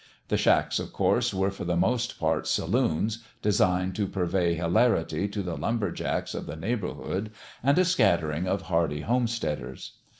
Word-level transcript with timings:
The 0.29 0.37
shacks, 0.37 0.79
of 0.79 0.91
course, 0.93 1.31
were 1.31 1.51
for 1.51 1.63
the 1.63 1.77
most 1.77 2.19
part 2.19 2.47
sa 2.47 2.65
loons 2.65 3.23
designed 3.43 3.93
to 3.97 4.07
purvey 4.07 4.55
hilarity 4.55 5.27
to 5.27 5.43
the 5.43 5.55
lumber 5.55 5.91
jacks 5.91 6.33
of 6.33 6.47
the 6.47 6.55
neighbourhood 6.55 7.29
and 7.61 7.77
a 7.77 7.85
scattering 7.85 8.47
of 8.47 8.63
hardy 8.63 9.01
homesteaders. 9.01 9.97